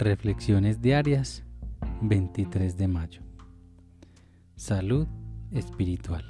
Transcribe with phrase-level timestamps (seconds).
[0.00, 1.44] Reflexiones diarias
[2.00, 3.20] 23 de mayo.
[4.56, 5.06] Salud
[5.52, 6.24] espiritual.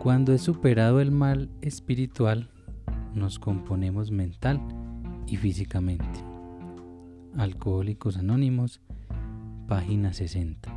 [0.00, 2.50] Cuando he superado el mal espiritual,
[3.14, 4.60] nos componemos mental
[5.28, 6.24] y físicamente.
[7.36, 8.80] Alcohólicos Anónimos,
[9.68, 10.74] página 60.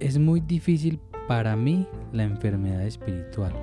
[0.00, 3.54] Es muy difícil para mí la enfermedad espiritual,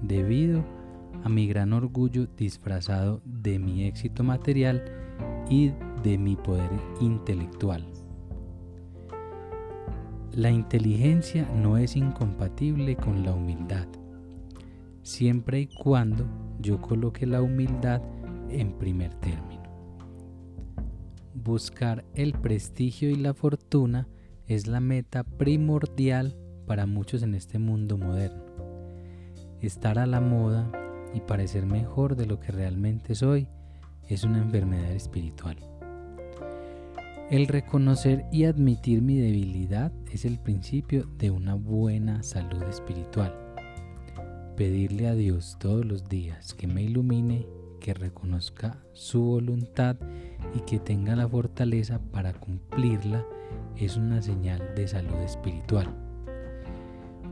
[0.00, 0.85] debido a
[1.26, 4.84] a mi gran orgullo disfrazado de mi éxito material
[5.50, 5.72] y
[6.04, 7.84] de mi poder intelectual.
[10.30, 13.88] La inteligencia no es incompatible con la humildad,
[15.02, 16.28] siempre y cuando
[16.60, 18.02] yo coloque la humildad
[18.48, 19.64] en primer término.
[21.34, 24.06] Buscar el prestigio y la fortuna
[24.46, 26.36] es la meta primordial
[26.68, 28.44] para muchos en este mundo moderno.
[29.60, 30.70] Estar a la moda
[31.16, 33.48] y parecer mejor de lo que realmente soy
[34.06, 35.56] es una enfermedad espiritual.
[37.30, 43.34] El reconocer y admitir mi debilidad es el principio de una buena salud espiritual.
[44.56, 47.46] Pedirle a Dios todos los días que me ilumine,
[47.80, 49.96] que reconozca su voluntad
[50.54, 53.24] y que tenga la fortaleza para cumplirla
[53.76, 55.88] es una señal de salud espiritual.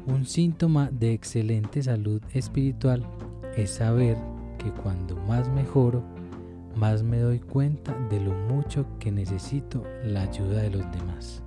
[0.07, 3.07] Un síntoma de excelente salud espiritual
[3.57, 4.17] es saber
[4.59, 6.03] que cuando más mejoro,
[6.77, 11.43] más me doy cuenta de lo mucho que necesito la ayuda de los demás.